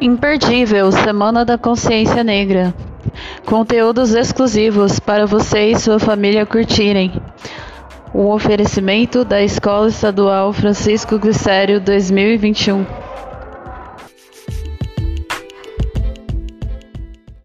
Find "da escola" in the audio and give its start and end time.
9.24-9.88